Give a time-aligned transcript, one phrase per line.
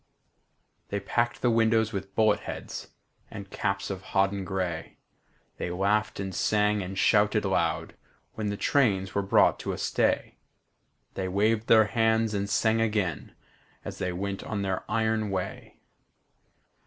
[0.87, 2.87] They packed the windows with bullet heads
[3.29, 4.97] And caps of hodden gray;
[5.57, 7.95] They laughed and sang and shouted loud
[8.33, 10.39] When the trains were brought to a stay;
[11.13, 13.35] They waved their hands and sang again
[13.85, 15.79] As they went on their iron way.